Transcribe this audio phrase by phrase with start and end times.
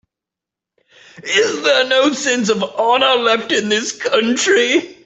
[1.21, 4.95] Is there no sense of honor left in this country?